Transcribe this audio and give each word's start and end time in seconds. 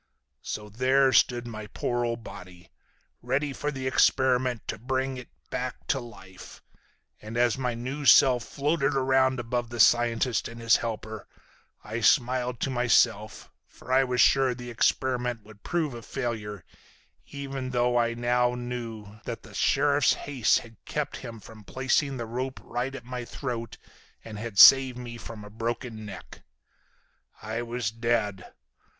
"So 0.41 0.67
there 0.67 1.13
stood 1.13 1.45
my 1.45 1.67
poor 1.67 2.03
old 2.03 2.23
body. 2.23 2.71
Ready 3.21 3.53
for 3.53 3.69
the 3.69 3.85
experiment 3.85 4.67
to 4.69 4.79
bring 4.79 5.17
it 5.17 5.29
back 5.51 5.85
to 5.89 5.99
life. 5.99 6.63
And 7.21 7.37
as 7.37 7.55
my 7.55 7.75
new 7.75 8.05
self 8.05 8.43
floated 8.43 8.95
around 8.95 9.39
above 9.39 9.69
the 9.69 9.79
scientist 9.79 10.47
and 10.47 10.59
his 10.59 10.77
helper 10.77 11.27
I 11.83 12.01
smiled 12.01 12.59
to 12.61 12.71
myself, 12.71 13.51
for 13.67 13.91
I 13.93 14.03
was 14.03 14.19
sure 14.19 14.55
the 14.55 14.71
experiment 14.71 15.43
would 15.43 15.61
prove 15.61 15.93
a 15.93 16.01
failure, 16.01 16.63
even 17.27 17.69
though 17.69 17.95
I 17.95 18.15
now 18.15 18.55
knew 18.55 19.19
that 19.25 19.43
the 19.43 19.53
sheriff's 19.53 20.13
haste 20.15 20.57
had 20.61 20.83
kept 20.83 21.17
him 21.17 21.39
from 21.39 21.63
placing 21.63 22.17
the 22.17 22.25
rope 22.25 22.59
right 22.63 22.95
at 22.95 23.05
my 23.05 23.23
throat 23.23 23.77
and 24.25 24.39
had 24.39 24.57
saved 24.57 24.97
me 24.97 25.19
a 25.29 25.49
broken 25.51 26.07
neck. 26.07 26.41
I 27.39 27.61
was 27.61 27.91
dead. 27.91 28.51